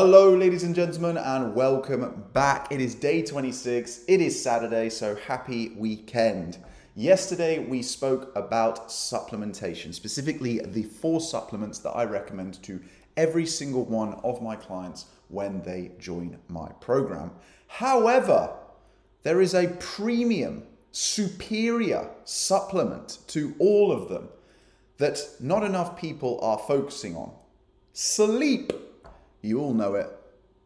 [0.00, 2.70] Hello, ladies and gentlemen, and welcome back.
[2.70, 4.04] It is day 26.
[4.06, 6.56] It is Saturday, so happy weekend.
[6.94, 12.80] Yesterday, we spoke about supplementation, specifically the four supplements that I recommend to
[13.16, 17.32] every single one of my clients when they join my program.
[17.66, 18.52] However,
[19.24, 20.62] there is a premium,
[20.92, 24.28] superior supplement to all of them
[24.98, 27.32] that not enough people are focusing on
[27.94, 28.72] sleep.
[29.42, 30.08] You all know it,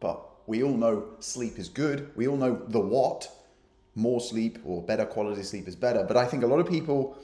[0.01, 2.11] but we all know sleep is good.
[2.17, 3.31] We all know the what.
[3.95, 6.05] More sleep or better quality sleep is better.
[6.05, 7.19] But I think a lot of people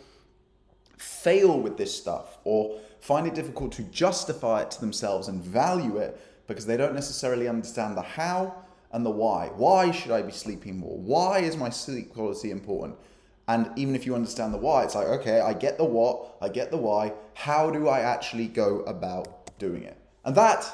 [0.98, 5.96] fail with this stuff or find it difficult to justify it to themselves and value
[5.96, 8.54] it because they don't necessarily understand the how
[8.92, 9.50] and the why.
[9.56, 10.98] Why should I be sleeping more?
[10.98, 12.96] Why is my sleep quality important?
[13.46, 16.48] And even if you understand the why, it's like, okay, I get the what, I
[16.48, 17.14] get the why.
[17.34, 19.96] How do I actually go about doing it?
[20.24, 20.70] And that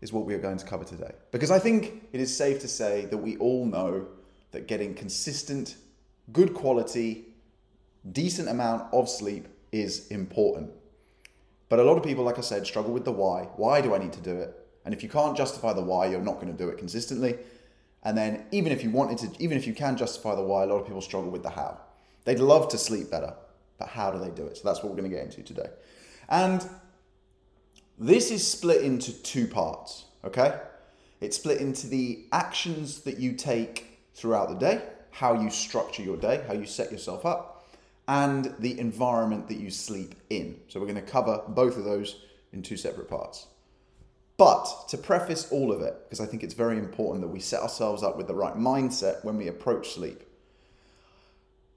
[0.00, 1.12] is what we are going to cover today.
[1.30, 4.06] Because I think it is safe to say that we all know
[4.52, 5.76] that getting consistent,
[6.32, 7.24] good quality,
[8.12, 10.70] decent amount of sleep is important.
[11.68, 13.48] But a lot of people, like I said, struggle with the why.
[13.56, 14.54] Why do I need to do it?
[14.84, 17.38] And if you can't justify the why, you're not going to do it consistently.
[18.04, 20.66] And then even if you wanted to, even if you can justify the why, a
[20.66, 21.80] lot of people struggle with the how.
[22.24, 23.34] They'd love to sleep better,
[23.78, 24.56] but how do they do it?
[24.56, 25.70] So that's what we're going to get into today.
[26.28, 26.64] And
[27.98, 30.60] this is split into two parts, okay?
[31.20, 36.16] It's split into the actions that you take throughout the day, how you structure your
[36.16, 37.66] day, how you set yourself up,
[38.08, 40.60] and the environment that you sleep in.
[40.68, 42.20] So we're going to cover both of those
[42.52, 43.46] in two separate parts.
[44.36, 47.62] But to preface all of it, because I think it's very important that we set
[47.62, 50.22] ourselves up with the right mindset when we approach sleep.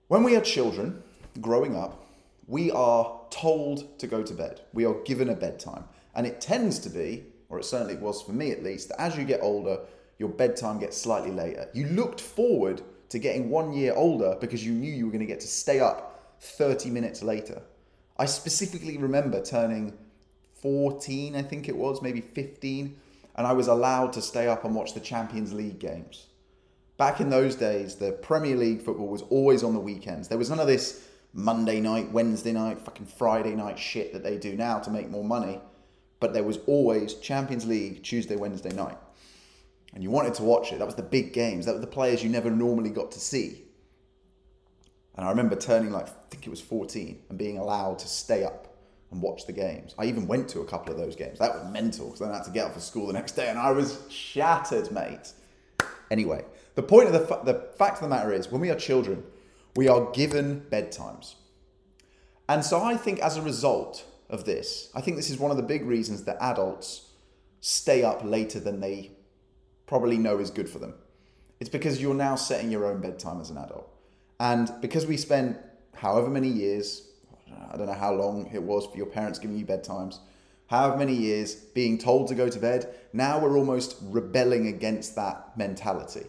[0.10, 1.02] When we are children
[1.40, 2.06] growing up,
[2.48, 4.62] we are told to go to bed.
[4.74, 5.86] We are given a bedtime.
[6.20, 9.16] And it tends to be, or it certainly was for me at least, that as
[9.16, 9.80] you get older,
[10.18, 11.70] your bedtime gets slightly later.
[11.74, 15.26] You looked forward to getting one year older because you knew you were going to
[15.26, 17.62] get to stay up 30 minutes later.
[18.18, 19.98] I specifically remember turning
[20.62, 22.98] 14, I think it was, maybe 15,
[23.38, 26.28] and I was allowed to stay up and watch the Champions League games.
[26.98, 30.28] Back in those days, the Premier League football was always on the weekends.
[30.28, 34.36] There was none of this Monday night, Wednesday night, fucking Friday night shit that they
[34.36, 35.62] do now to make more money
[36.20, 38.98] but there was always Champions League Tuesday, Wednesday night.
[39.94, 40.80] And you wanted to watch it.
[40.80, 41.66] That was the big games.
[41.66, 43.64] That were the players you never normally got to see.
[45.16, 48.44] And I remember turning like, I think it was 14, and being allowed to stay
[48.44, 48.78] up
[49.12, 49.96] and watch the games.
[49.98, 51.40] I even went to a couple of those games.
[51.40, 53.50] That was mental because then I had to get up for school the next day
[53.50, 55.34] and I was shattered, mate.
[56.12, 58.76] Anyway, the point of the, fa- the fact of the matter is, when we are
[58.76, 59.24] children,
[59.76, 61.36] we are given bedtimes.
[62.48, 64.90] And so I think as a result, of this.
[64.94, 67.10] I think this is one of the big reasons that adults
[67.62, 69.12] stay up later than they
[69.88, 70.94] probably know is good for them.
[71.60, 73.90] It's because you're now setting your own bedtime as an adult.
[74.40, 75.58] And because we spent
[75.96, 77.08] however many years,
[77.72, 80.20] I don't know how long it was for your parents giving you bedtimes,
[80.68, 85.58] however many years being told to go to bed, now we're almost rebelling against that
[85.58, 86.28] mentality.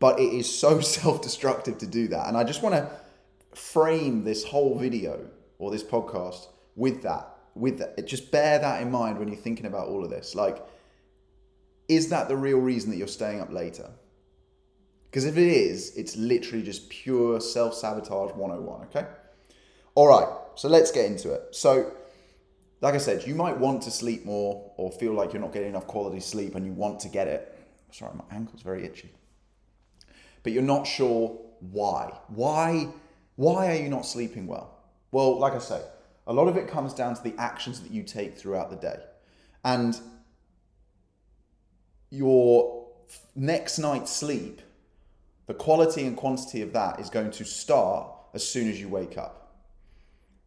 [0.00, 2.26] But it is so self destructive to do that.
[2.26, 2.90] And I just want to
[3.54, 5.28] frame this whole video
[5.58, 9.66] or this podcast with that with that just bear that in mind when you're thinking
[9.66, 10.34] about all of this.
[10.34, 10.64] Like
[11.88, 13.90] is that the real reason that you're staying up later?
[15.10, 19.06] Because if it is it's literally just pure self-sabotage 101 okay?
[19.94, 21.42] All right so let's get into it.
[21.50, 21.92] So
[22.80, 25.70] like i said you might want to sleep more or feel like you're not getting
[25.70, 27.58] enough quality sleep and you want to get it.
[27.90, 29.10] Sorry my ankle's very itchy.
[30.44, 32.16] But you're not sure why.
[32.28, 32.88] Why
[33.34, 34.78] why are you not sleeping well?
[35.10, 35.80] Well like i say
[36.28, 39.00] a lot of it comes down to the actions that you take throughout the day.
[39.64, 39.98] And
[42.10, 42.86] your
[43.34, 44.60] next night's sleep,
[45.46, 49.16] the quality and quantity of that is going to start as soon as you wake
[49.16, 49.56] up.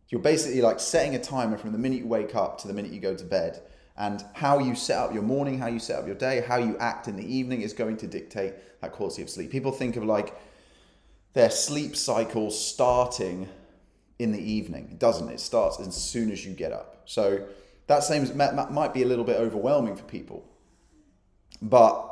[0.09, 2.91] You're basically like setting a timer from the minute you wake up to the minute
[2.91, 3.63] you go to bed.
[3.97, 6.77] And how you set up your morning, how you set up your day, how you
[6.77, 9.51] act in the evening is going to dictate that quality of sleep.
[9.51, 10.39] People think of like
[11.33, 13.49] their sleep cycle starting
[14.21, 14.95] in the evening.
[14.99, 15.29] Doesn't.
[15.29, 17.01] It starts as soon as you get up.
[17.05, 17.45] So
[17.87, 20.45] that seems might be a little bit overwhelming for people,
[21.61, 22.07] but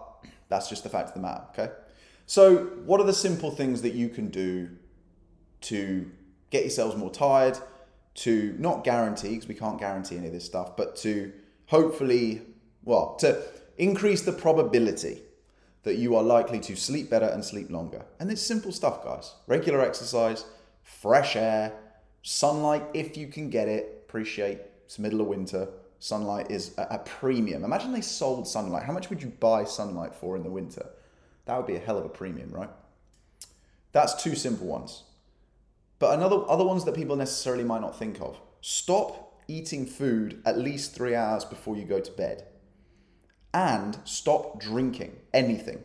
[0.50, 1.44] that's just the fact of the matter.
[1.52, 1.70] Okay.
[2.26, 4.70] So what are the simple things that you can do
[5.62, 6.10] to
[6.50, 7.58] get yourselves more tired?
[8.16, 11.32] To not guarantee, because we can't guarantee any of this stuff, but to
[11.68, 12.42] hopefully,
[12.84, 13.42] well, to
[13.78, 15.22] increase the probability
[15.84, 18.04] that you are likely to sleep better and sleep longer.
[18.20, 19.36] And it's simple stuff, guys.
[19.48, 20.44] Regular exercise,
[20.84, 21.72] fresh air,
[22.22, 24.04] sunlight if you can get it.
[24.08, 25.68] Appreciate it's middle of winter.
[26.00, 27.64] sunlight is a, a premium.
[27.64, 28.84] Imagine they sold sunlight.
[28.84, 30.90] How much would you buy sunlight for in the winter?
[31.46, 32.70] That would be a hell of a premium, right?
[33.92, 35.04] That's two simple ones.
[36.00, 38.40] But another other ones that people necessarily might not think of.
[38.62, 42.46] Stop eating food at least three hours before you go to bed.
[43.54, 45.84] And stop drinking anything.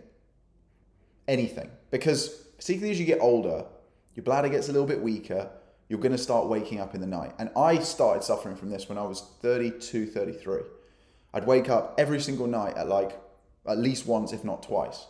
[1.27, 1.71] Anything.
[1.91, 2.29] Because
[2.59, 3.65] particularly as you get older,
[4.15, 5.51] your bladder gets a little bit weaker,
[5.89, 7.35] you're going to start waking up in the night.
[7.39, 10.61] And I started suffering from this when I was 32, 33.
[11.33, 13.21] I'd wake up every single night at like
[13.67, 15.07] at least once, if not twice.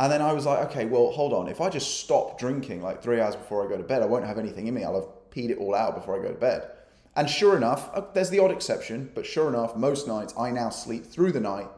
[0.00, 1.48] And then I was like, okay, well, hold on.
[1.48, 4.26] If I just stop drinking like three hours before I go to bed, I won't
[4.26, 4.84] have anything in me.
[4.84, 6.68] I'll have peed it all out before I go to bed.
[7.16, 10.70] And sure enough, uh, there's the odd exception, but sure enough, most nights I now
[10.70, 11.68] sleep through the night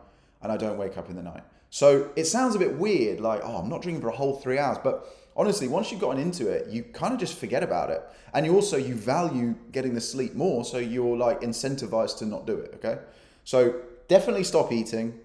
[0.43, 1.43] and I don't wake up in the night.
[1.77, 4.59] So it sounds a bit weird, like, oh, I'm not drinking for a whole three
[4.59, 4.79] hours.
[4.83, 8.03] But honestly, once you've gotten into it, you kind of just forget about it.
[8.33, 10.65] And you also, you value getting the sleep more.
[10.65, 12.73] So you're like incentivized to not do it.
[12.77, 12.99] Okay.
[13.45, 13.79] So
[14.09, 15.21] definitely stop eating.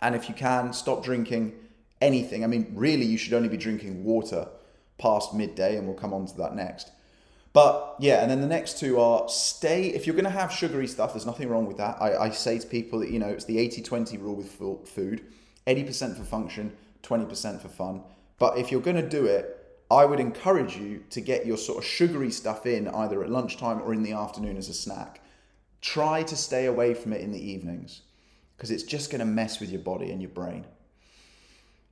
[0.00, 1.54] And if you can, stop drinking
[2.00, 2.44] anything.
[2.44, 4.46] I mean, really, you should only be drinking water
[4.98, 6.92] past midday, and we'll come on to that next.
[7.52, 9.88] But yeah, and then the next two are stay.
[9.88, 11.96] If you're going to have sugary stuff, there's nothing wrong with that.
[12.00, 14.52] I, I say to people that, you know, it's the 80 20 rule with
[14.86, 15.24] food
[15.66, 18.02] 80% for function, 20% for fun.
[18.38, 19.52] But if you're going to do it,
[19.90, 23.80] I would encourage you to get your sort of sugary stuff in either at lunchtime
[23.82, 25.20] or in the afternoon as a snack.
[25.80, 28.02] Try to stay away from it in the evenings
[28.56, 30.66] because it's just going to mess with your body and your brain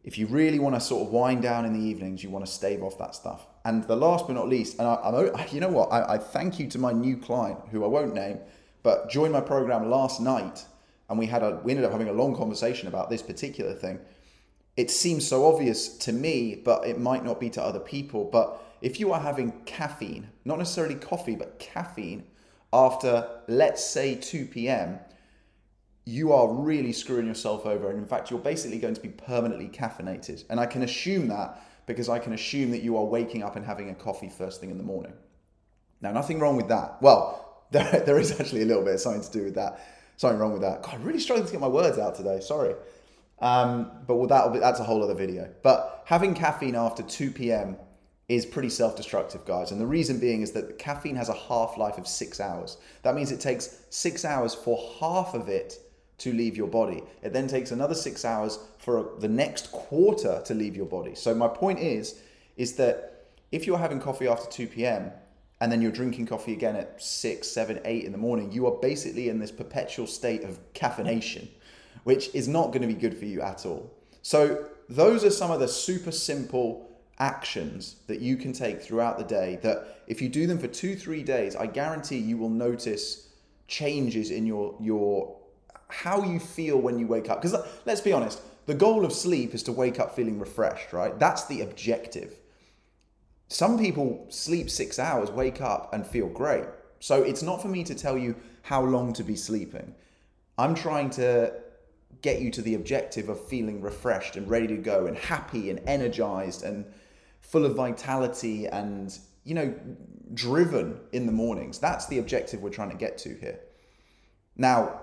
[0.04, 2.50] if you really want to sort of wind down in the evenings, you want to
[2.50, 3.46] stave off that stuff.
[3.64, 6.58] And the last but not least, and I, am you know what, I, I, thank
[6.60, 8.38] you to my new client, who I won't name,
[8.82, 10.66] but joined my program last night,
[11.08, 14.00] and we had a we ended up having a long conversation about this particular thing.
[14.76, 18.24] It seems so obvious to me, but it might not be to other people.
[18.24, 22.24] But if you are having caffeine, not necessarily coffee, but caffeine
[22.72, 24.98] after let's say 2 p.m.,
[26.04, 27.88] you are really screwing yourself over.
[27.88, 30.44] And in fact, you're basically going to be permanently caffeinated.
[30.50, 33.64] And I can assume that because I can assume that you are waking up and
[33.64, 35.12] having a coffee first thing in the morning.
[36.00, 37.00] Now, nothing wrong with that.
[37.00, 39.80] Well, there, there is actually a little bit of something to do with that.
[40.16, 40.82] Something wrong with that.
[40.82, 42.40] God, I'm really struggling to get my words out today.
[42.40, 42.74] Sorry.
[43.40, 45.52] Um, but well, that'll be, that's a whole other video.
[45.62, 47.76] But having caffeine after 2 p.m.
[48.28, 49.72] is pretty self-destructive, guys.
[49.72, 52.78] And the reason being is that caffeine has a half-life of six hours.
[53.02, 55.78] That means it takes six hours for half of it
[56.18, 57.02] to leave your body.
[57.22, 61.14] It then takes another six hours for the next quarter to leave your body.
[61.14, 62.20] So my point is,
[62.56, 65.10] is that if you're having coffee after 2 p.m.
[65.64, 68.78] and then you're drinking coffee again at 6, 7, 8 in the morning, you are
[68.82, 71.48] basically in this perpetual state of caffeination,
[72.02, 73.90] which is not going to be good for you at all.
[74.20, 79.24] So those are some of the super simple actions that you can take throughout the
[79.24, 83.30] day that if you do them for two, three days, I guarantee you will notice
[83.66, 85.34] changes in your, your
[85.88, 87.40] how you feel when you wake up.
[87.40, 91.18] Because let's be honest, the goal of sleep is to wake up feeling refreshed, right?
[91.18, 92.34] That's the objective.
[93.48, 96.64] Some people sleep six hours, wake up, and feel great.
[97.00, 99.94] So it's not for me to tell you how long to be sleeping.
[100.56, 101.52] I'm trying to
[102.22, 105.80] get you to the objective of feeling refreshed and ready to go and happy and
[105.86, 106.86] energized and
[107.40, 109.74] full of vitality and, you know,
[110.32, 111.78] driven in the mornings.
[111.78, 113.60] That's the objective we're trying to get to here.
[114.56, 115.00] Now,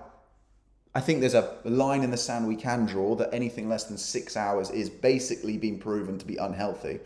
[0.94, 3.96] I think there's a line in the sand we can draw that anything less than
[3.96, 7.00] six hours is basically being proven to be unhealthy.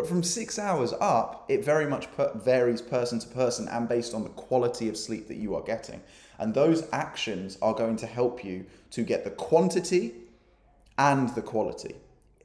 [0.00, 4.14] But from six hours up, it very much per- varies person to person and based
[4.14, 6.00] on the quality of sleep that you are getting.
[6.38, 10.14] And those actions are going to help you to get the quantity
[10.96, 11.96] and the quality.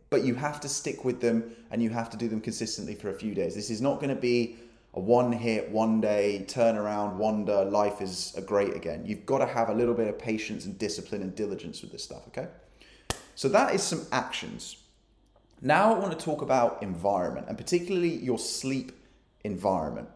[0.09, 3.07] But you have to stick with them and you have to do them consistently for
[3.07, 3.55] a few days.
[3.55, 4.57] This is not going to be
[4.93, 9.05] a one hit, one day, turnaround, wonder, life is a great again.
[9.05, 12.03] You've got to have a little bit of patience and discipline and diligence with this
[12.03, 12.49] stuff, okay?
[13.35, 14.75] So that is some actions.
[15.61, 18.91] Now I want to talk about environment and particularly your sleep
[19.43, 20.09] environment.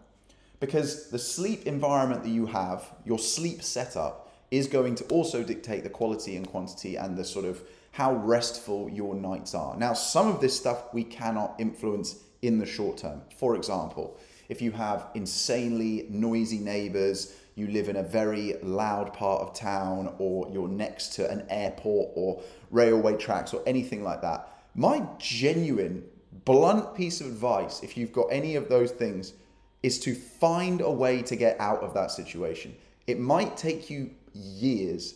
[0.59, 5.83] Because the sleep environment that you have, your sleep setup, is going to also dictate
[5.83, 9.77] the quality and quantity and the sort of how restful your nights are.
[9.77, 13.21] Now, some of this stuff we cannot influence in the short term.
[13.37, 14.17] For example,
[14.49, 20.13] if you have insanely noisy neighbors, you live in a very loud part of town,
[20.17, 22.41] or you're next to an airport or
[22.71, 24.58] railway tracks or anything like that.
[24.79, 26.05] My genuine,
[26.45, 29.33] blunt piece of advice, if you've got any of those things,
[29.83, 32.73] is to find a way to get out of that situation.
[33.05, 35.15] It might take you years.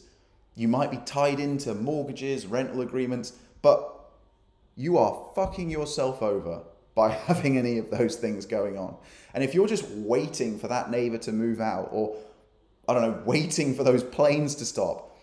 [0.55, 4.11] You might be tied into mortgages, rental agreements, but
[4.75, 8.97] you are fucking yourself over by having any of those things going on.
[9.33, 12.17] And if you're just waiting for that neighbor to move out or
[12.89, 15.17] I don't know, waiting for those planes to stop.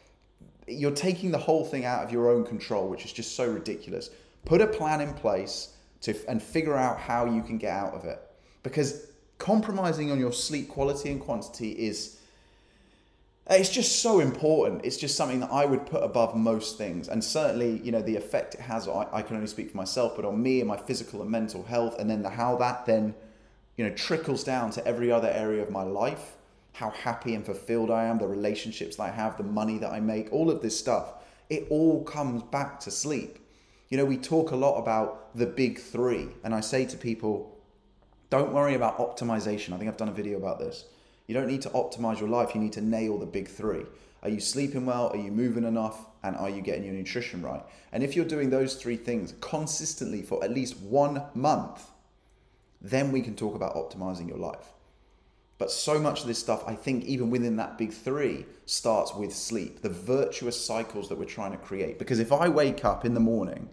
[0.66, 4.08] You're taking the whole thing out of your own control, which is just so ridiculous.
[4.44, 8.04] Put a plan in place to and figure out how you can get out of
[8.04, 8.20] it.
[8.62, 9.06] Because
[9.38, 12.20] compromising on your sleep quality and quantity is
[13.48, 14.84] it's just so important.
[14.84, 17.08] It's just something that I would put above most things.
[17.08, 20.14] And certainly, you know, the effect it has, I, I can only speak for myself,
[20.14, 23.12] but on me and my physical and mental health, and then the, how that then,
[23.76, 26.36] you know, trickles down to every other area of my life,
[26.74, 29.98] how happy and fulfilled I am, the relationships that I have, the money that I
[29.98, 31.14] make, all of this stuff,
[31.48, 33.40] it all comes back to sleep.
[33.90, 37.58] You know, we talk a lot about the big three, and I say to people,
[38.30, 39.72] don't worry about optimization.
[39.72, 40.84] I think I've done a video about this
[41.26, 43.84] you don't need to optimize your life, you need to nail the big three.
[44.24, 45.10] Are you sleeping well?
[45.10, 46.06] Are you moving enough?
[46.24, 47.62] And are you getting your nutrition right?
[47.92, 51.88] And if you're doing those three things consistently for at least one month,
[52.80, 54.72] then we can talk about optimizing your life.
[55.56, 59.32] But so much of this stuff, I think, even within that big three, starts with
[59.32, 62.00] sleep, the virtuous cycles that we're trying to create.
[62.00, 63.68] Because if I wake up in the morning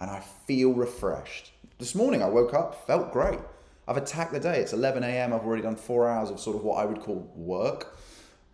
[0.00, 3.38] and I feel refreshed, this morning I woke up, felt great.
[3.88, 4.60] I've attacked the day.
[4.60, 5.32] It's 11 a.m.
[5.32, 7.96] I've already done four hours of sort of what I would call work,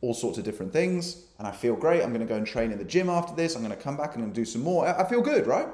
[0.01, 2.03] all sorts of different things, and I feel great.
[2.03, 3.55] I'm going to go and train in the gym after this.
[3.55, 4.87] I'm going to come back and do some more.
[4.87, 5.69] I feel good, right?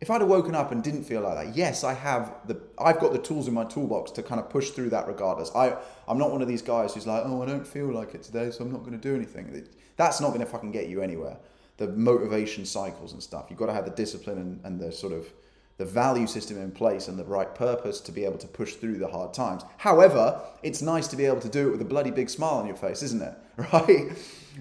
[0.00, 3.00] If I'd have woken up and didn't feel like that, yes, I have the I've
[3.00, 5.50] got the tools in my toolbox to kind of push through that regardless.
[5.56, 8.22] I I'm not one of these guys who's like, oh, I don't feel like it
[8.22, 9.66] today, so I'm not going to do anything.
[9.96, 11.36] That's not going to fucking get you anywhere.
[11.78, 13.46] The motivation cycles and stuff.
[13.48, 15.32] You've got to have the discipline and, and the sort of
[15.78, 18.98] the value system in place and the right purpose to be able to push through
[18.98, 19.62] the hard times.
[19.78, 22.66] However, it's nice to be able to do it with a bloody big smile on
[22.66, 23.34] your face, isn't it?
[23.72, 24.12] Right?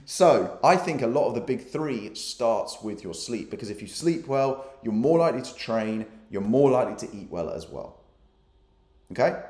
[0.05, 3.81] So, I think a lot of the big three starts with your sleep because if
[3.81, 7.67] you sleep well, you're more likely to train, you're more likely to eat well as
[7.67, 7.99] well.
[9.11, 9.41] Okay?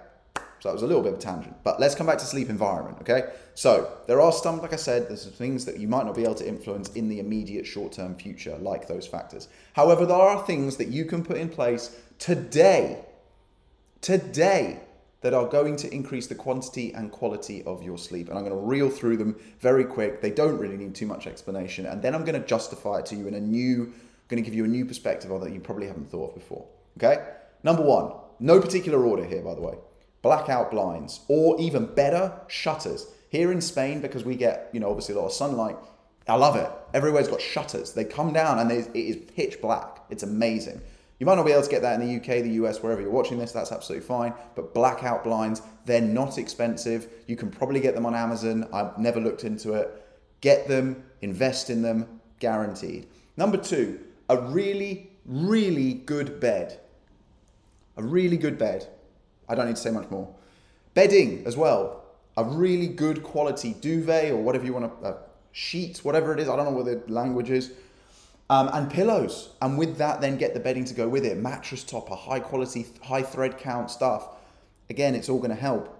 [0.67, 2.49] So that was a little bit of a tangent, but let's come back to sleep
[2.49, 3.29] environment, okay?
[3.55, 6.23] So there are some, like I said, there's some things that you might not be
[6.23, 9.47] able to influence in the immediate short-term future, like those factors.
[9.71, 13.05] However, there are things that you can put in place today,
[14.01, 14.81] today,
[15.21, 18.27] that are going to increase the quantity and quality of your sleep.
[18.27, 20.19] And I'm going to reel through them very quick.
[20.21, 21.85] They don't really need too much explanation.
[21.85, 23.93] And then I'm going to justify it to you in a new,
[24.27, 26.65] going to give you a new perspective on that you probably haven't thought of before.
[26.97, 27.25] Okay?
[27.63, 29.75] Number one, no particular order here, by the way
[30.27, 33.07] blackout blinds, or even better, shutters.
[33.29, 35.77] Here in Spain, because we get, you know, obviously a lot of sunlight,
[36.27, 36.69] I love it.
[36.93, 37.93] Everywhere's got shutters.
[37.93, 40.03] They come down and it is pitch black.
[40.09, 40.81] It's amazing.
[41.17, 43.09] You might not be able to get that in the UK, the US, wherever you're
[43.09, 44.33] watching this, that's absolutely fine.
[44.53, 47.07] But blackout blinds, they're not expensive.
[47.25, 48.67] You can probably get them on Amazon.
[48.73, 50.05] I've never looked into it.
[50.41, 53.07] Get them, invest in them, guaranteed.
[53.37, 56.81] Number two, a really, really good bed.
[57.95, 58.89] A really good bed
[59.49, 60.33] I don't need to say much more.
[60.93, 62.03] Bedding as well.
[62.37, 65.17] A really good quality duvet or whatever you want to, uh,
[65.51, 66.47] sheets, whatever it is.
[66.49, 67.71] I don't know what the language is.
[68.49, 69.49] Um, and pillows.
[69.61, 71.37] And with that, then get the bedding to go with it.
[71.37, 74.29] Mattress topper, high quality, high thread count stuff.
[74.89, 75.93] Again, it's all going to help.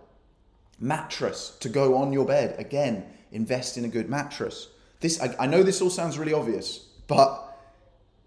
[0.79, 2.55] Mattress to go on your bed.
[2.59, 4.69] Again, invest in a good mattress.
[4.99, 6.77] This I, I know this all sounds really obvious,
[7.07, 7.43] but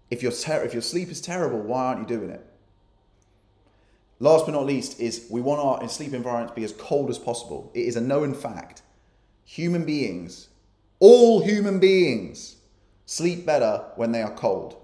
[0.09, 2.45] if your ter- if your sleep is terrible, why aren't you doing it?
[4.21, 7.17] Last but not least is we want our sleep environment to be as cold as
[7.17, 7.71] possible.
[7.73, 8.83] It is a known fact.
[9.45, 10.49] Human beings,
[10.99, 12.57] all human beings,
[13.07, 14.77] sleep better when they are cold.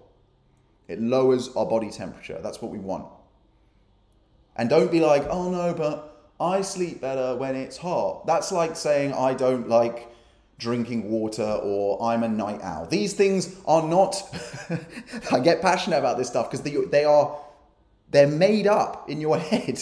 [0.87, 2.39] It lowers our body temperature.
[2.41, 3.05] That's what we want.
[4.55, 8.25] And don't be like, oh no, but I sleep better when it's hot.
[8.25, 10.11] That's like saying I don't like
[10.57, 12.87] drinking water or I'm a night owl.
[12.87, 14.15] These things are not,
[15.31, 17.37] I get passionate about this stuff because they, they are
[18.09, 19.79] they're made up in your head.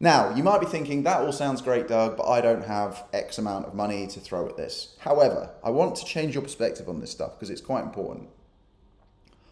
[0.00, 3.38] now, you might be thinking, that all sounds great, Doug, but I don't have X
[3.38, 4.96] amount of money to throw at this.
[5.00, 8.28] However, I want to change your perspective on this stuff because it's quite important.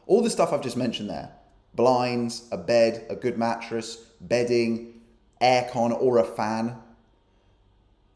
[0.07, 1.33] All the stuff I've just mentioned there
[1.73, 5.01] blinds, a bed, a good mattress, bedding,
[5.41, 6.77] aircon, or a fan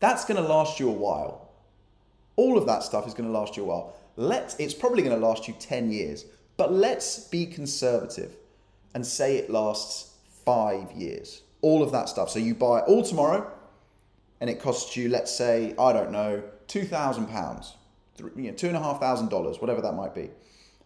[0.05, 1.51] that's going to last you a while.
[2.37, 3.97] All of that stuff is going to last you a while.
[4.17, 6.27] Let's, it's probably going to last you 10 years,
[6.59, 8.37] but let's be conservative
[8.95, 11.43] and say it lasts five years.
[11.61, 12.31] All of that stuff.
[12.31, 13.51] So you buy it all tomorrow
[14.41, 17.73] and it costs you, let's say, I don't know, £2,000,
[18.19, 20.31] you know, $2,500, whatever that might be.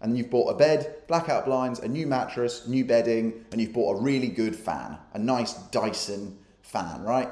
[0.00, 3.98] And you've bought a bed, blackout blinds, a new mattress, new bedding, and you've bought
[3.98, 7.30] a really good fan, a nice Dyson fan, right?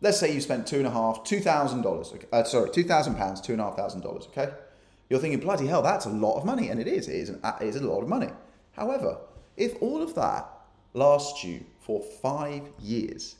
[0.00, 2.12] Let's say you spent two and a half, two thousand dollars.
[2.32, 4.26] Uh, sorry, two thousand pounds, two and a half thousand dollars.
[4.26, 4.50] Okay,
[5.08, 7.08] you're thinking, bloody hell, that's a lot of money, and it is.
[7.08, 8.28] It is, an, it is a lot of money.
[8.72, 9.18] However,
[9.58, 10.48] if all of that
[10.94, 13.36] lasts you for five years,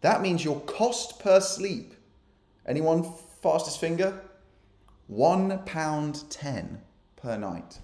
[0.00, 1.94] That means your cost per sleep,
[2.66, 3.12] anyone
[3.42, 4.20] fastest finger?
[5.06, 6.82] One pound ten
[7.28, 7.80] per night.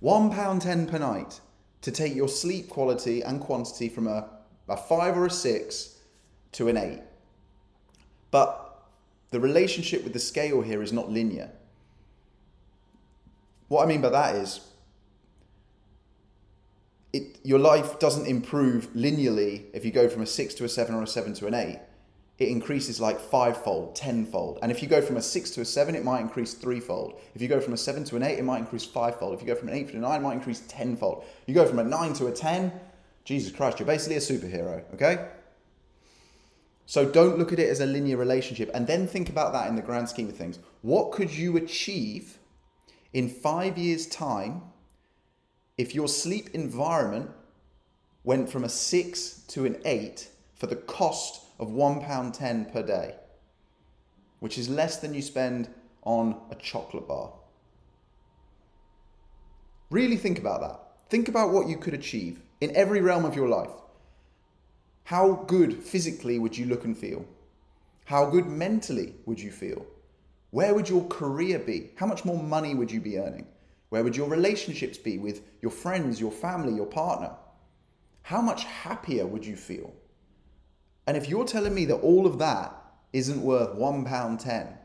[0.00, 1.40] One pound ten per night
[1.82, 4.28] to take your sleep quality and quantity from a,
[4.68, 6.00] a five or a six
[6.50, 7.02] to an eight.
[8.32, 8.82] But
[9.30, 11.52] the relationship with the scale here is not linear.
[13.68, 14.60] What I mean by that is,
[17.12, 20.96] it, your life doesn't improve linearly if you go from a six to a seven
[20.96, 21.78] or a seven to an eight.
[22.38, 24.58] It increases like fivefold, tenfold.
[24.60, 27.18] And if you go from a six to a seven, it might increase threefold.
[27.34, 29.34] If you go from a seven to an eight, it might increase fivefold.
[29.34, 31.24] If you go from an eight to a nine, it might increase tenfold.
[31.46, 32.72] You go from a nine to a ten,
[33.24, 35.28] Jesus Christ, you're basically a superhero, okay?
[36.84, 39.74] So don't look at it as a linear relationship and then think about that in
[39.74, 40.60] the grand scheme of things.
[40.82, 42.38] What could you achieve
[43.12, 44.62] in five years' time
[45.76, 47.30] if your sleep environment
[48.22, 53.14] went from a six to an eight for the cost of £1.10 per day,
[54.40, 55.68] which is less than you spend
[56.02, 57.32] on a chocolate bar.
[59.90, 61.08] Really think about that.
[61.08, 63.70] Think about what you could achieve in every realm of your life.
[65.04, 67.24] How good physically would you look and feel?
[68.06, 69.86] How good mentally would you feel?
[70.50, 71.90] Where would your career be?
[71.96, 73.46] How much more money would you be earning?
[73.90, 77.30] Where would your relationships be with your friends, your family, your partner?
[78.22, 79.92] How much happier would you feel?
[81.06, 82.74] And if you're telling me that all of that
[83.12, 84.76] isn't worth one pound ten,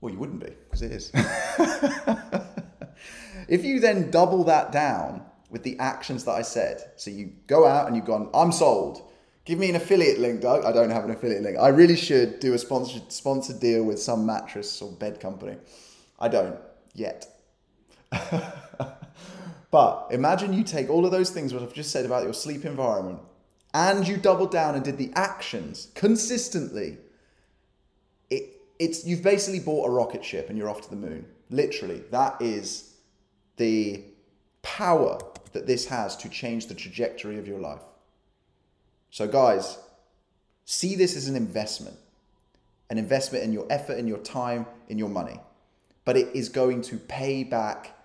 [0.00, 1.10] well, you wouldn't be because it is.
[3.48, 7.66] if you then double that down with the actions that I said, so you go
[7.66, 9.02] out and you've gone, I'm sold.
[9.44, 10.64] Give me an affiliate link, Doug.
[10.64, 11.58] I don't have an affiliate link.
[11.58, 15.56] I really should do a sponsored sponsored deal with some mattress or bed company.
[16.18, 16.56] I don't
[16.94, 17.26] yet.
[19.70, 22.64] but imagine you take all of those things what I've just said about your sleep
[22.64, 23.20] environment
[23.72, 26.98] and you doubled down and did the actions consistently,
[28.28, 31.26] it, it's you've basically bought a rocket ship and you're off to the moon.
[31.50, 32.94] Literally, that is
[33.56, 34.02] the
[34.62, 35.18] power
[35.52, 37.82] that this has to change the trajectory of your life.
[39.10, 39.78] So, guys,
[40.64, 41.96] see this as an investment,
[42.88, 45.40] an investment in your effort, in your time, in your money.
[46.04, 47.96] But it is going to pay back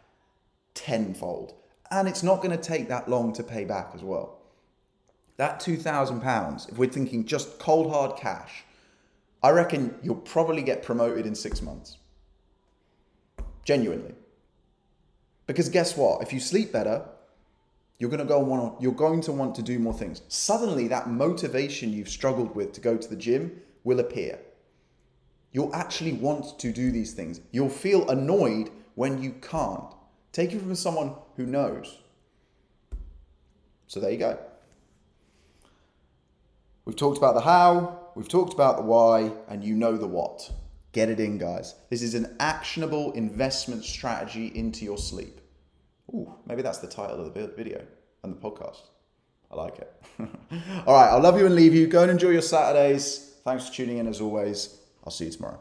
[0.74, 1.54] tenfold.
[1.92, 4.40] And it's not going to take that long to pay back as well.
[5.38, 8.64] That £2,000, if we're thinking just cold hard cash,
[9.44, 11.98] I reckon you'll probably get promoted in six months.
[13.64, 14.16] Genuinely.
[15.46, 16.22] Because guess what?
[16.22, 17.06] If you sleep better,
[18.00, 20.22] you're going to go want you're going to want to do more things.
[20.28, 24.40] Suddenly that motivation you've struggled with to go to the gym will appear.
[25.52, 27.40] You'll actually want to do these things.
[27.52, 29.94] You'll feel annoyed when you can't.
[30.34, 32.00] Take it from someone who knows.
[33.88, 34.40] So there you go.
[36.86, 40.52] We've talked about the how, we've talked about the why, and you know the what.
[40.92, 41.76] Get it in, guys.
[41.90, 45.42] This is an actionable investment strategy into your sleep.
[46.14, 47.84] Ooh, maybe that's the title of the video
[48.24, 48.82] and the podcast.
[49.52, 49.94] I like it.
[50.88, 51.88] All right, I'll love you and leave you.
[51.88, 53.34] Go and enjoy your Saturdays.
[53.44, 54.78] Thanks for tuning in as always.
[55.04, 55.60] I'll see you tomorrow.